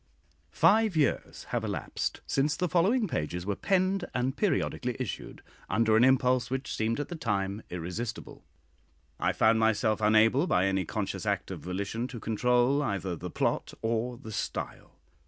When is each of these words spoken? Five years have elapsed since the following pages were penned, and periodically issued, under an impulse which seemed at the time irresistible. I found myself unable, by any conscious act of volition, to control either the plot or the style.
Five 0.55 0.97
years 0.97 1.43
have 1.49 1.63
elapsed 1.63 2.21
since 2.25 2.55
the 2.57 2.67
following 2.67 3.07
pages 3.07 3.45
were 3.45 3.55
penned, 3.55 4.03
and 4.15 4.35
periodically 4.35 4.95
issued, 4.99 5.43
under 5.69 5.95
an 5.95 6.03
impulse 6.03 6.49
which 6.49 6.73
seemed 6.75 6.99
at 6.99 7.09
the 7.09 7.15
time 7.15 7.61
irresistible. 7.69 8.43
I 9.19 9.31
found 9.31 9.59
myself 9.59 10.01
unable, 10.01 10.47
by 10.47 10.65
any 10.65 10.85
conscious 10.85 11.27
act 11.27 11.51
of 11.51 11.59
volition, 11.59 12.07
to 12.07 12.19
control 12.19 12.81
either 12.81 13.15
the 13.15 13.29
plot 13.29 13.75
or 13.83 14.17
the 14.17 14.31
style. 14.31 14.95